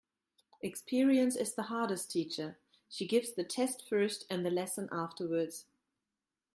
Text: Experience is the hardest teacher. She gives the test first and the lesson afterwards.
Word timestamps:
Experience 0.63 1.35
is 1.35 1.53
the 1.53 1.61
hardest 1.61 2.09
teacher. 2.09 2.57
She 2.89 3.05
gives 3.05 3.33
the 3.33 3.43
test 3.43 3.87
first 3.87 4.25
and 4.31 4.43
the 4.43 4.49
lesson 4.49 4.89
afterwards. 4.91 5.67